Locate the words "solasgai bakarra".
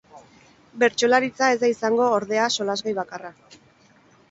2.59-3.33